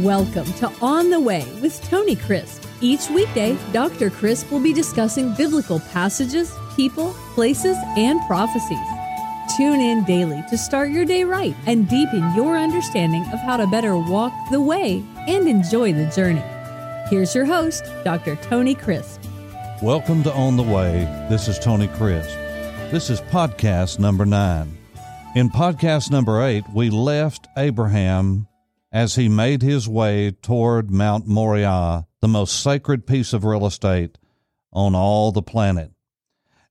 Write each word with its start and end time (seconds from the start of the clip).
Welcome 0.00 0.46
to 0.54 0.72
On 0.80 1.10
the 1.10 1.20
Way 1.20 1.46
with 1.60 1.78
Tony 1.82 2.16
Crisp. 2.16 2.64
Each 2.80 3.10
weekday, 3.10 3.58
Dr. 3.74 4.08
Crisp 4.08 4.50
will 4.50 4.62
be 4.62 4.72
discussing 4.72 5.34
biblical 5.34 5.80
passages, 5.80 6.50
people, 6.74 7.12
places, 7.34 7.76
and 7.98 8.18
prophecies. 8.26 8.78
Tune 9.54 9.80
in 9.80 10.02
daily 10.04 10.42
to 10.48 10.56
start 10.56 10.88
your 10.88 11.04
day 11.04 11.24
right 11.24 11.54
and 11.66 11.86
deepen 11.90 12.34
your 12.34 12.56
understanding 12.56 13.22
of 13.34 13.40
how 13.40 13.58
to 13.58 13.66
better 13.66 13.94
walk 13.94 14.32
the 14.50 14.62
way 14.62 15.04
and 15.28 15.46
enjoy 15.46 15.92
the 15.92 16.06
journey. 16.06 16.42
Here's 17.10 17.34
your 17.34 17.44
host, 17.44 17.84
Dr. 18.02 18.36
Tony 18.36 18.74
Crisp. 18.74 19.20
Welcome 19.82 20.22
to 20.22 20.32
On 20.32 20.56
the 20.56 20.62
Way. 20.62 21.00
This 21.28 21.48
is 21.48 21.58
Tony 21.58 21.88
Crisp. 21.88 22.34
This 22.90 23.10
is 23.10 23.20
podcast 23.20 23.98
number 23.98 24.24
nine. 24.24 24.74
In 25.34 25.50
podcast 25.50 26.10
number 26.10 26.42
eight, 26.42 26.64
we 26.72 26.88
left 26.88 27.46
Abraham 27.58 28.48
as 28.92 29.14
he 29.14 29.28
made 29.28 29.62
his 29.62 29.88
way 29.88 30.30
toward 30.30 30.90
Mount 30.90 31.26
Moriah, 31.26 32.06
the 32.20 32.28
most 32.28 32.62
sacred 32.62 33.06
piece 33.06 33.32
of 33.32 33.44
real 33.44 33.66
estate 33.66 34.18
on 34.72 34.94
all 34.94 35.32
the 35.32 35.42
planet. 35.42 35.92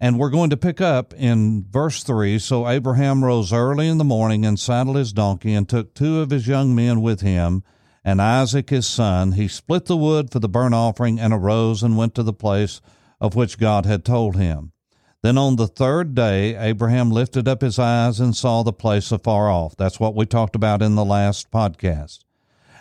And 0.00 0.18
we're 0.18 0.30
going 0.30 0.50
to 0.50 0.56
pick 0.56 0.80
up 0.80 1.14
in 1.14 1.64
verse 1.68 2.02
3. 2.02 2.38
So 2.38 2.68
Abraham 2.68 3.24
rose 3.24 3.52
early 3.52 3.88
in 3.88 3.98
the 3.98 4.04
morning 4.04 4.44
and 4.44 4.58
saddled 4.58 4.96
his 4.96 5.12
donkey 5.12 5.54
and 5.54 5.68
took 5.68 5.94
two 5.94 6.20
of 6.20 6.30
his 6.30 6.46
young 6.46 6.74
men 6.74 7.00
with 7.00 7.20
him 7.20 7.64
and 8.04 8.22
Isaac 8.22 8.70
his 8.70 8.86
son. 8.86 9.32
He 9.32 9.48
split 9.48 9.86
the 9.86 9.96
wood 9.96 10.30
for 10.30 10.38
the 10.38 10.48
burnt 10.48 10.74
offering 10.74 11.18
and 11.18 11.32
arose 11.32 11.82
and 11.82 11.96
went 11.96 12.14
to 12.14 12.22
the 12.22 12.32
place 12.32 12.80
of 13.20 13.34
which 13.34 13.58
God 13.58 13.86
had 13.86 14.04
told 14.04 14.36
him. 14.36 14.72
Then 15.22 15.36
on 15.36 15.56
the 15.56 15.66
third 15.66 16.14
day, 16.14 16.54
Abraham 16.56 17.10
lifted 17.10 17.48
up 17.48 17.60
his 17.60 17.78
eyes 17.78 18.20
and 18.20 18.36
saw 18.36 18.62
the 18.62 18.72
place 18.72 19.10
afar 19.10 19.50
off. 19.50 19.76
That's 19.76 19.98
what 19.98 20.14
we 20.14 20.26
talked 20.26 20.54
about 20.54 20.80
in 20.80 20.94
the 20.94 21.04
last 21.04 21.50
podcast. 21.50 22.20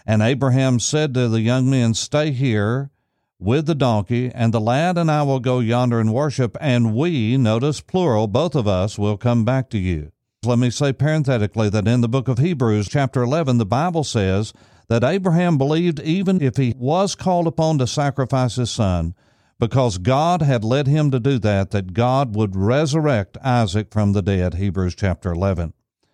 And 0.05 0.21
Abraham 0.21 0.79
said 0.79 1.13
to 1.15 1.27
the 1.27 1.41
young 1.41 1.69
men, 1.69 1.93
Stay 1.95 2.31
here 2.31 2.91
with 3.39 3.65
the 3.65 3.75
donkey, 3.75 4.31
and 4.33 4.53
the 4.53 4.61
lad 4.61 4.97
and 4.97 5.11
I 5.11 5.23
will 5.23 5.39
go 5.39 5.59
yonder 5.59 5.99
and 5.99 6.13
worship, 6.13 6.57
and 6.61 6.95
we, 6.95 7.37
notice 7.37 7.81
plural, 7.81 8.27
both 8.27 8.55
of 8.55 8.67
us, 8.67 8.97
will 8.97 9.17
come 9.17 9.43
back 9.43 9.69
to 9.71 9.77
you. 9.77 10.11
Let 10.43 10.59
me 10.59 10.69
say 10.69 10.93
parenthetically 10.93 11.69
that 11.69 11.87
in 11.87 12.01
the 12.01 12.07
book 12.07 12.27
of 12.27 12.37
Hebrews, 12.37 12.87
chapter 12.87 13.21
11, 13.21 13.57
the 13.57 13.65
Bible 13.65 14.03
says 14.03 14.53
that 14.87 15.03
Abraham 15.03 15.57
believed 15.57 15.99
even 15.99 16.41
if 16.41 16.57
he 16.57 16.73
was 16.77 17.15
called 17.15 17.47
upon 17.47 17.79
to 17.79 17.87
sacrifice 17.87 18.55
his 18.55 18.71
son, 18.71 19.13
because 19.59 19.97
God 19.97 20.41
had 20.41 20.63
led 20.63 20.87
him 20.87 21.11
to 21.11 21.19
do 21.19 21.39
that, 21.39 21.71
that 21.71 21.93
God 21.93 22.35
would 22.35 22.55
resurrect 22.55 23.37
Isaac 23.43 23.91
from 23.91 24.13
the 24.13 24.21
dead, 24.21 24.55
Hebrews 24.55 24.95
chapter 24.95 25.31
11. 25.31 25.73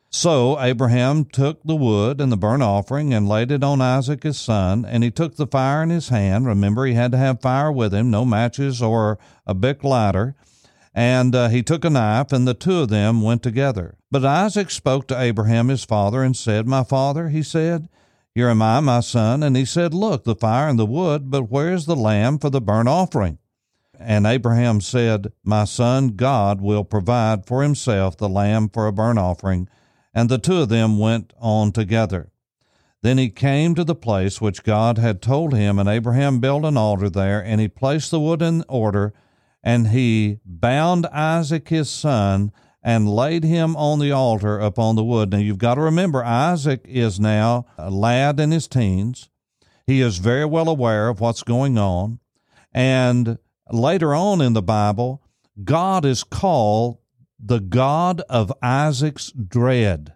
So 0.10 0.62
Abraham 0.62 1.26
took 1.26 1.64
the 1.64 1.76
wood 1.76 2.22
and 2.22 2.32
the 2.32 2.38
burnt 2.38 2.62
offering 2.62 3.14
and 3.14 3.28
laid 3.28 3.52
it 3.52 3.64
on 3.64 3.82
Isaac 3.82 4.22
his 4.22 4.40
son, 4.40 4.86
and 4.86 5.04
he 5.04 5.10
took 5.10 5.36
the 5.36 5.48
fire 5.48 5.82
in 5.82 5.90
his 5.90 6.10
hand. 6.10 6.46
Remember, 6.46 6.86
he 6.86 6.94
had 6.94 7.12
to 7.14 7.18
have 7.18 7.42
fire 7.42 7.72
with 7.72 7.94
him, 7.94 8.12
no 8.12 8.24
matches 8.24 8.80
or 8.80 9.18
a 9.48 9.56
big 9.56 9.84
lighter. 9.84 10.36
And 10.94 11.34
uh, 11.34 11.50
he 11.50 11.64
took 11.64 11.84
a 11.84 11.90
knife, 11.90 12.32
and 12.32 12.48
the 12.48 12.54
two 12.54 12.82
of 12.82 12.90
them 12.90 13.24
went 13.24 13.42
together. 13.42 13.98
But 14.12 14.24
Isaac 14.24 14.70
spoke 14.70 15.08
to 15.08 15.20
Abraham 15.20 15.70
his 15.70 15.84
father 15.84 16.22
and 16.22 16.38
said, 16.38 16.68
My 16.68 16.84
father, 16.84 17.30
he 17.30 17.42
said, 17.42 17.90
I, 18.36 18.80
my 18.80 19.00
son. 19.00 19.44
And 19.44 19.56
he 19.56 19.66
said, 19.66 19.94
Look, 19.94 20.24
the 20.24 20.36
fire 20.36 20.68
and 20.68 20.80
the 20.80 20.86
wood, 20.86 21.30
but 21.30 21.52
where 21.52 21.72
is 21.72 21.86
the 21.86 21.96
lamb 21.96 22.40
for 22.40 22.50
the 22.50 22.62
burnt 22.62 22.90
offering? 22.90 23.38
And 24.00 24.26
Abraham 24.26 24.82
said, 24.82 25.32
My 25.44 25.66
son, 25.66 26.10
God 26.16 26.60
will 26.60 26.84
provide 26.84 27.46
for 27.46 27.62
himself 27.62 28.18
the 28.18 28.30
lamb 28.30 28.70
for 28.70 28.88
a 28.88 28.94
burnt 28.94 29.20
offering. 29.20 29.70
And 30.14 30.30
the 30.30 30.40
two 30.40 30.58
of 30.58 30.70
them 30.70 30.98
went 30.98 31.34
on 31.40 31.72
together. 31.72 32.32
Then 33.04 33.18
he 33.18 33.30
came 33.30 33.76
to 33.76 33.84
the 33.84 33.96
place 33.96 34.40
which 34.40 34.64
God 34.64 34.98
had 34.98 35.22
told 35.22 35.54
him, 35.54 35.78
and 35.78 35.90
Abraham 35.90 36.40
built 36.40 36.64
an 36.64 36.78
altar 36.78 37.10
there, 37.10 37.44
and 37.44 37.60
he 37.60 37.68
placed 37.68 38.12
the 38.12 38.20
wood 38.20 38.42
in 38.42 38.64
order, 38.70 39.14
and 39.62 39.90
he 39.90 40.40
bound 40.46 41.06
Isaac 41.08 41.68
his 41.68 41.90
son 41.90 42.52
and 42.84 43.10
laid 43.10 43.44
him 43.44 43.76
on 43.76 44.00
the 44.00 44.12
altar 44.12 44.60
upon 44.60 44.96
the 44.96 45.04
wood. 45.04 45.32
Now 45.32 45.38
you've 45.38 45.58
got 45.58 45.76
to 45.76 45.82
remember, 45.82 46.24
Isaac 46.24 46.82
is 46.86 47.20
now 47.20 47.66
a 47.78 47.90
lad 47.90 48.40
in 48.40 48.52
his 48.52 48.68
teens. 48.68 49.30
He 49.88 50.02
is 50.02 50.18
very 50.18 50.46
well 50.46 50.70
aware 50.70 51.08
of 51.10 51.20
what's 51.20 51.44
going 51.44 51.78
on. 51.78 52.20
And 52.74 53.38
later 53.72 54.14
on 54.14 54.42
in 54.42 54.54
the 54.54 54.62
Bible, 54.62 55.24
God 55.64 56.04
is 56.04 56.24
called 56.24 56.98
the 57.40 57.60
God 57.60 58.22
of 58.30 58.52
Isaac's 58.62 59.32
dread, 59.32 60.14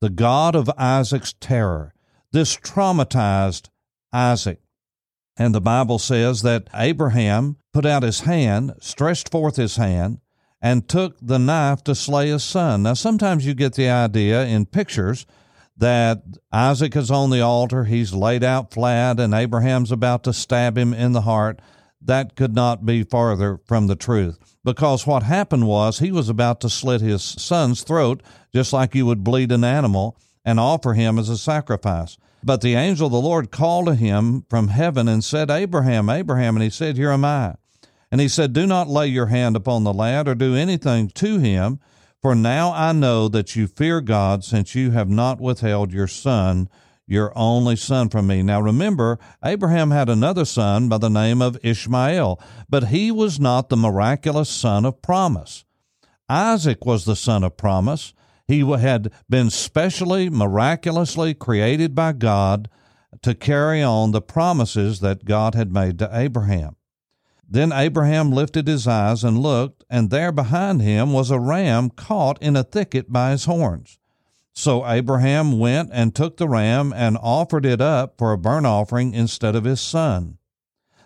the 0.00 0.10
God 0.10 0.54
of 0.54 0.70
Isaac's 0.76 1.32
terror. 1.32 1.94
This 2.32 2.56
traumatized 2.56 3.70
Isaac. 4.12 4.60
And 5.36 5.54
the 5.54 5.60
Bible 5.60 5.98
says 5.98 6.42
that 6.42 6.68
Abraham 6.74 7.56
put 7.72 7.86
out 7.86 8.02
his 8.02 8.20
hand, 8.20 8.74
stretched 8.80 9.30
forth 9.30 9.56
his 9.56 9.76
hand, 9.76 10.18
and 10.60 10.88
took 10.88 11.16
the 11.20 11.38
knife 11.38 11.84
to 11.84 11.94
slay 11.94 12.28
his 12.28 12.44
son. 12.44 12.84
Now, 12.84 12.94
sometimes 12.94 13.46
you 13.46 13.54
get 13.54 13.74
the 13.74 13.88
idea 13.88 14.44
in 14.46 14.66
pictures 14.66 15.26
that 15.76 16.22
Isaac 16.52 16.96
is 16.96 17.10
on 17.10 17.30
the 17.30 17.42
altar, 17.42 17.84
he's 17.84 18.14
laid 18.14 18.42
out 18.42 18.72
flat, 18.72 19.20
and 19.20 19.34
Abraham's 19.34 19.92
about 19.92 20.24
to 20.24 20.32
stab 20.32 20.78
him 20.78 20.94
in 20.94 21.12
the 21.12 21.22
heart. 21.22 21.60
That 22.00 22.36
could 22.36 22.54
not 22.54 22.86
be 22.86 23.02
farther 23.02 23.60
from 23.66 23.86
the 23.86 23.96
truth 23.96 24.38
because 24.66 25.06
what 25.06 25.22
happened 25.22 25.66
was 25.66 25.98
he 25.98 26.10
was 26.10 26.28
about 26.28 26.60
to 26.60 26.68
slit 26.68 27.00
his 27.00 27.22
son's 27.22 27.82
throat 27.82 28.22
just 28.52 28.72
like 28.72 28.94
you 28.94 29.06
would 29.06 29.22
bleed 29.22 29.52
an 29.52 29.64
animal 29.64 30.18
and 30.44 30.58
offer 30.58 30.94
him 30.94 31.18
as 31.18 31.28
a 31.28 31.38
sacrifice. 31.38 32.18
But 32.42 32.60
the 32.60 32.74
angel 32.74 33.06
of 33.06 33.12
the 33.12 33.20
Lord 33.20 33.50
called 33.50 33.86
to 33.86 33.94
him 33.94 34.44
from 34.48 34.68
heaven 34.68 35.08
and 35.08 35.22
said, 35.22 35.50
Abraham, 35.50 36.08
Abraham. 36.08 36.56
And 36.56 36.62
he 36.62 36.70
said, 36.70 36.96
Here 36.96 37.10
am 37.10 37.24
I. 37.24 37.56
And 38.16 38.20
he 38.22 38.28
said, 38.28 38.54
Do 38.54 38.66
not 38.66 38.88
lay 38.88 39.08
your 39.08 39.26
hand 39.26 39.56
upon 39.56 39.84
the 39.84 39.92
lad 39.92 40.26
or 40.26 40.34
do 40.34 40.56
anything 40.56 41.08
to 41.08 41.38
him, 41.38 41.80
for 42.22 42.34
now 42.34 42.72
I 42.72 42.92
know 42.92 43.28
that 43.28 43.54
you 43.54 43.66
fear 43.66 44.00
God, 44.00 44.42
since 44.42 44.74
you 44.74 44.92
have 44.92 45.10
not 45.10 45.38
withheld 45.38 45.92
your 45.92 46.06
son, 46.06 46.70
your 47.06 47.30
only 47.36 47.76
son, 47.76 48.08
from 48.08 48.26
me. 48.26 48.42
Now 48.42 48.62
remember, 48.62 49.18
Abraham 49.44 49.90
had 49.90 50.08
another 50.08 50.46
son 50.46 50.88
by 50.88 50.96
the 50.96 51.10
name 51.10 51.42
of 51.42 51.58
Ishmael, 51.62 52.40
but 52.70 52.84
he 52.84 53.10
was 53.10 53.38
not 53.38 53.68
the 53.68 53.76
miraculous 53.76 54.48
son 54.48 54.86
of 54.86 55.02
promise. 55.02 55.66
Isaac 56.26 56.86
was 56.86 57.04
the 57.04 57.16
son 57.16 57.44
of 57.44 57.58
promise. 57.58 58.14
He 58.48 58.60
had 58.60 59.12
been 59.28 59.50
specially, 59.50 60.30
miraculously 60.30 61.34
created 61.34 61.94
by 61.94 62.12
God 62.12 62.70
to 63.20 63.34
carry 63.34 63.82
on 63.82 64.12
the 64.12 64.22
promises 64.22 65.00
that 65.00 65.26
God 65.26 65.54
had 65.54 65.70
made 65.70 65.98
to 65.98 66.08
Abraham. 66.10 66.76
Then 67.48 67.72
Abraham 67.72 68.32
lifted 68.32 68.66
his 68.66 68.88
eyes 68.88 69.22
and 69.22 69.38
looked, 69.38 69.84
and 69.88 70.10
there 70.10 70.32
behind 70.32 70.82
him 70.82 71.12
was 71.12 71.30
a 71.30 71.38
ram 71.38 71.90
caught 71.90 72.42
in 72.42 72.56
a 72.56 72.64
thicket 72.64 73.12
by 73.12 73.30
his 73.30 73.44
horns. 73.44 73.98
So 74.52 74.88
Abraham 74.88 75.58
went 75.58 75.90
and 75.92 76.14
took 76.14 76.38
the 76.38 76.48
ram 76.48 76.92
and 76.92 77.18
offered 77.20 77.66
it 77.66 77.80
up 77.80 78.14
for 78.18 78.32
a 78.32 78.38
burnt 78.38 78.66
offering 78.66 79.14
instead 79.14 79.54
of 79.54 79.64
his 79.64 79.80
son. 79.80 80.38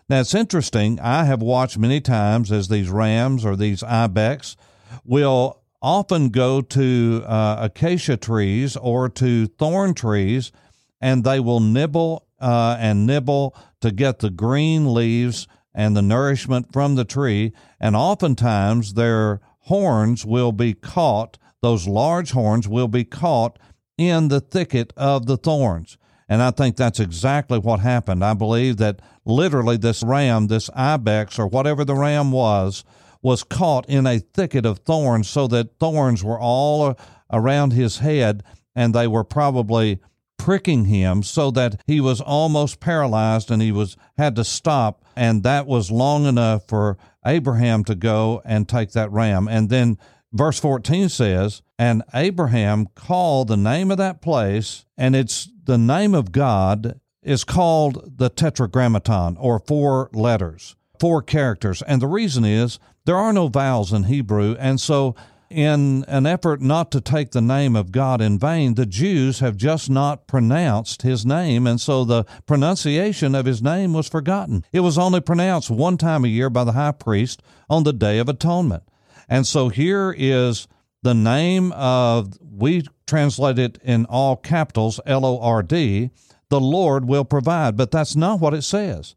Now 0.09 0.21
it's 0.21 0.35
interesting. 0.35 0.99
I 1.01 1.25
have 1.25 1.43
watched 1.43 1.79
many 1.79 2.01
times 2.01 2.51
as 2.51 2.69
these 2.69 2.89
rams 2.89 3.45
or 3.45 3.57
these 3.57 3.83
ibex 3.83 4.57
will 5.05 5.61
often 5.83 6.31
go 6.31 6.61
to 6.61 7.25
uh, 7.27 7.57
acacia 7.61 8.17
trees 8.17 8.77
or 8.77 9.09
to 9.09 9.47
thorn 9.47 9.95
trees, 9.95 10.53
and 11.01 11.25
they 11.25 11.41
will 11.41 11.61
nibble 11.61 12.27
uh, 12.41 12.77
and 12.79 13.07
nibble 13.07 13.55
to 13.81 13.91
get 13.91 14.21
the 14.21 14.31
green 14.31 14.93
leaves 14.95 15.47
and 15.75 15.97
the 15.97 16.03
nourishment 16.03 16.73
from 16.73 16.95
the 16.95 17.05
tree, 17.05 17.53
and 17.79 17.95
oftentimes 17.95 18.95
their 18.95 19.41
horns 19.61 20.25
will 20.25 20.53
be 20.53 20.75
caught, 20.75 21.39
those 21.63 21.87
large 21.87 22.33
horns 22.33 22.67
will 22.67 22.89
be 22.89 23.05
caught 23.05 23.59
in 23.97 24.29
the 24.29 24.41
thicket 24.41 24.93
of 24.97 25.27
the 25.27 25.37
thorns. 25.37 25.99
And 26.29 26.43
I 26.43 26.53
think 26.53 26.77
that's 26.77 27.01
exactly 27.01 27.59
what 27.59 27.81
happened. 27.81 28.25
I 28.25 28.35
believe 28.35 28.77
that 28.79 29.01
literally 29.25 29.77
this 29.77 30.03
ram, 30.03 30.47
this 30.47 30.71
ibex, 30.75 31.39
or 31.39 31.47
whatever 31.47 31.85
the 31.85 31.95
ram 31.95 32.33
was, 32.33 32.85
was 33.23 33.43
caught 33.43 33.89
in 33.89 34.07
a 34.07 34.21
thicket 34.21 34.65
of 34.65 34.79
thorns 34.79 35.29
so 35.29 35.47
that 35.49 35.79
thorns 35.79 36.25
were 36.25 36.39
all 36.39 36.97
around 37.33 37.73
his 37.73 37.99
head 37.99 38.43
and 38.75 38.95
they 38.95 39.07
were 39.07 39.25
probably 39.25 40.01
pricking 40.39 40.87
him 40.87 41.23
so 41.23 41.51
that 41.51 41.81
he 41.87 42.01
was 42.01 42.21
almost 42.21 42.81
paralyzed 42.81 43.51
and 43.51 43.61
he 43.61 43.71
was 43.71 43.97
had 44.17 44.35
to 44.37 44.45
stop 44.45 45.05
and 45.21 45.43
that 45.43 45.67
was 45.67 45.91
long 45.91 46.25
enough 46.25 46.67
for 46.67 46.97
Abraham 47.27 47.85
to 47.85 47.95
go 47.95 48.41
and 48.43 48.67
take 48.67 48.93
that 48.93 49.13
ram. 49.13 49.49
And 49.49 49.69
then 49.69 49.99
verse 50.33 50.59
14 50.59 51.11
says 51.11 51.61
and 51.79 52.03
Abraham 52.15 52.87
called 52.95 53.49
the 53.49 53.57
name 53.59 53.91
of 53.91 53.99
that 53.99 54.23
place 54.23 54.87
and 54.97 55.15
it's 55.15 55.51
the 55.65 55.77
name 55.77 56.15
of 56.15 56.33
God 56.33 56.99
is 57.23 57.45
called 57.45 58.17
the 58.17 58.31
tetragrammaton 58.31 59.37
or 59.37 59.59
four 59.59 60.09
letters 60.15 60.75
four 60.99 61.23
characters. 61.23 61.83
And 61.83 62.01
the 62.01 62.07
reason 62.07 62.45
is 62.45 62.79
there 63.05 63.17
are 63.17 63.33
no 63.33 63.49
vowels 63.49 63.93
in 63.93 64.05
Hebrew 64.05 64.57
and 64.59 64.81
so 64.81 65.15
in 65.51 66.05
an 66.07 66.27
effort 66.27 66.61
not 66.61 66.91
to 66.93 67.01
take 67.01 67.33
the 67.33 67.41
name 67.41 67.75
of 67.75 67.93
God 67.93 68.21
in 68.21 68.39
vain, 68.39 68.75
the 68.75 68.87
Jews 68.87 69.41
have 69.41 69.57
just 69.57 69.91
not 69.91 70.27
pronounced 70.27 71.03
his 71.03 71.27
name, 71.27 71.67
and 71.67 71.81
so 71.81 72.05
the 72.05 72.25
pronunciation 72.47 73.35
of 73.35 73.47
his 73.47 73.61
name 73.61 73.93
was 73.93 74.09
forgotten. 74.09 74.65
It 74.73 74.81
was 74.81 74.97
only 74.97 75.21
pronounced 75.21 75.71
one 75.71 75.97
time 75.97 76.25
a 76.25 76.29
year 76.29 76.51
by 76.51 76.65
the 76.65 76.73
high 76.73 76.93
priest 76.93 77.43
on 77.69 77.83
the 77.83 77.93
Day 77.93 78.19
of 78.19 78.29
Atonement. 78.29 78.85
And 79.29 79.47
so 79.47 79.69
here 79.69 80.15
is 80.17 80.69
the 81.03 81.15
name 81.15 81.73
of, 81.73 82.39
we 82.41 82.85
translate 83.07 83.59
it 83.59 83.79
in 83.83 84.07
all 84.07 84.37
capitals, 84.37 85.01
L 85.05 85.27
O 85.27 85.41
R 85.41 85.63
D, 85.63 86.11
the 86.49 86.61
Lord 86.61 87.07
will 87.07 87.25
provide, 87.25 87.77
but 87.77 87.91
that's 87.91 88.15
not 88.17 88.41
what 88.41 88.55
it 88.55 88.63
says. 88.63 89.15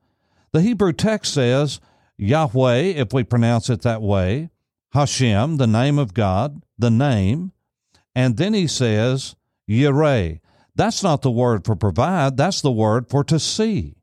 The 0.51 0.61
Hebrew 0.61 0.93
text 0.93 1.33
says 1.33 1.79
Yahweh, 2.17 2.77
if 2.77 3.11
we 3.11 3.23
pronounce 3.23 3.69
it 3.69 3.81
that 3.81 4.01
way, 4.01 4.49
Hashem, 4.93 5.57
the 5.57 5.67
name 5.67 5.97
of 5.97 6.13
God, 6.13 6.61
the 6.77 6.91
name, 6.91 7.51
and 8.13 8.37
then 8.37 8.53
he 8.53 8.67
says 8.67 9.35
Yireh. 9.67 10.39
That's 10.75 11.01
not 11.01 11.23
the 11.23 11.31
word 11.31 11.65
for 11.65 11.75
provide, 11.75 12.37
that's 12.37 12.61
the 12.61 12.71
word 12.71 13.09
for 13.09 13.23
to 13.23 13.39
see. 13.39 13.95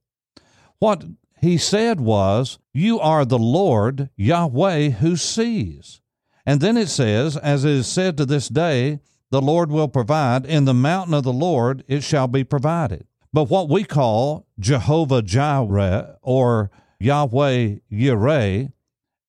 What 0.80 1.04
he 1.40 1.58
said 1.58 2.00
was, 2.00 2.58
You 2.74 2.98
are 2.98 3.24
the 3.24 3.38
Lord, 3.38 4.10
Yahweh, 4.16 4.90
who 4.90 5.16
sees. 5.16 6.00
And 6.44 6.60
then 6.60 6.76
it 6.76 6.88
says, 6.88 7.36
As 7.36 7.64
it 7.64 7.70
is 7.70 7.86
said 7.86 8.16
to 8.16 8.26
this 8.26 8.48
day, 8.48 8.98
the 9.30 9.40
Lord 9.40 9.70
will 9.70 9.88
provide, 9.88 10.44
in 10.44 10.64
the 10.64 10.74
mountain 10.74 11.14
of 11.14 11.22
the 11.22 11.32
Lord 11.32 11.84
it 11.86 12.02
shall 12.02 12.26
be 12.26 12.42
provided. 12.42 13.06
But 13.32 13.48
what 13.48 13.68
we 13.68 13.84
call 13.84 14.48
Jehovah 14.58 15.22
Jireh 15.22 16.16
or 16.20 16.70
Yahweh 16.98 17.76
Yireh, 17.92 18.72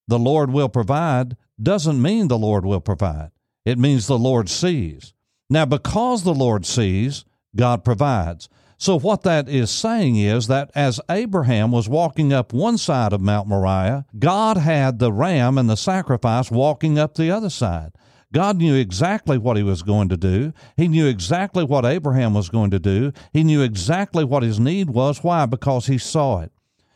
the 0.07 0.19
Lord 0.19 0.51
will 0.51 0.69
provide, 0.69 1.37
doesn't 1.63 2.01
mean 2.01 2.27
the 2.27 2.37
Lord 2.37 2.65
will 2.65 2.81
provide. 2.81 3.31
It 3.65 3.77
means 3.77 4.07
the 4.07 4.17
Lord 4.17 4.49
sees. 4.49 5.13
Now, 5.49 5.65
because 5.65 6.23
the 6.23 6.33
Lord 6.33 6.65
sees, 6.65 7.25
God 7.55 7.83
provides. 7.83 8.49
So, 8.77 8.97
what 8.97 9.21
that 9.23 9.47
is 9.47 9.69
saying 9.69 10.15
is 10.15 10.47
that 10.47 10.71
as 10.73 10.99
Abraham 11.07 11.71
was 11.71 11.87
walking 11.87 12.33
up 12.33 12.51
one 12.51 12.79
side 12.79 13.13
of 13.13 13.21
Mount 13.21 13.47
Moriah, 13.47 14.05
God 14.17 14.57
had 14.57 14.97
the 14.97 15.13
ram 15.13 15.59
and 15.59 15.69
the 15.69 15.77
sacrifice 15.77 16.49
walking 16.49 16.97
up 16.97 17.13
the 17.13 17.29
other 17.29 17.51
side. 17.51 17.91
God 18.33 18.57
knew 18.57 18.73
exactly 18.73 19.37
what 19.37 19.57
he 19.57 19.63
was 19.63 19.83
going 19.83 20.09
to 20.09 20.17
do. 20.17 20.53
He 20.77 20.87
knew 20.87 21.05
exactly 21.05 21.63
what 21.63 21.85
Abraham 21.85 22.33
was 22.33 22.49
going 22.49 22.71
to 22.71 22.79
do. 22.79 23.11
He 23.33 23.43
knew 23.43 23.61
exactly 23.61 24.23
what 24.23 24.41
his 24.41 24.59
need 24.59 24.89
was. 24.89 25.23
Why? 25.23 25.45
Because 25.45 25.87
he 25.87 25.97
saw 25.97 26.39
it. 26.39 26.51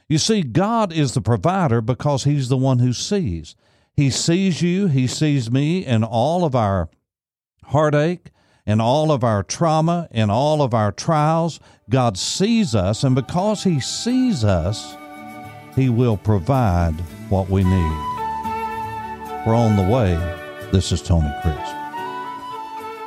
You 0.07 0.17
see, 0.17 0.43
God 0.43 0.93
is 0.93 1.13
the 1.13 1.21
provider 1.21 1.81
because 1.81 2.23
he's 2.23 2.47
the 2.47 2.57
one 2.57 2.79
who 2.79 2.93
sees. 2.93 3.55
He 3.95 4.09
sees 4.09 4.61
you, 4.61 4.87
He 4.87 5.07
sees 5.07 5.49
me 5.49 5.85
in 5.85 6.03
all 6.03 6.43
of 6.43 6.53
our 6.53 6.89
heartache, 7.65 8.31
in 8.65 8.81
all 8.81 9.11
of 9.11 9.23
our 9.23 9.41
trauma, 9.41 10.09
in 10.11 10.29
all 10.29 10.61
of 10.61 10.73
our 10.73 10.91
trials. 10.91 11.59
God 11.89 12.17
sees 12.17 12.75
us, 12.75 13.03
and 13.03 13.15
because 13.15 13.63
He 13.63 13.79
sees 13.79 14.43
us, 14.43 14.97
He 15.75 15.87
will 15.87 16.17
provide 16.17 16.99
what 17.29 17.49
we 17.49 17.63
need. 17.63 17.97
We're 19.45 19.55
on 19.55 19.77
the 19.77 19.89
way. 19.89 20.15
This 20.71 20.91
is 20.91 21.01
Tony 21.01 21.31
Crisp. 21.41 21.75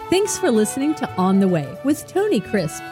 Thanks 0.08 0.38
for 0.38 0.50
listening 0.50 0.94
to 0.94 1.10
On 1.16 1.38
the 1.38 1.48
Way 1.48 1.68
with 1.84 2.06
Tony 2.06 2.40
Crisp. 2.40 2.82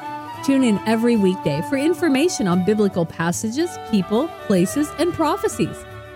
Tune 0.45 0.65
in 0.65 0.79
every 0.87 1.17
weekday 1.17 1.63
for 1.71 1.77
information 1.79 2.47
on 2.47 2.63
biblical 2.63 3.07
passages, 3.07 3.71
people, 3.91 4.29
places, 4.47 4.91
and 4.99 5.15
prophecies. 5.15 5.83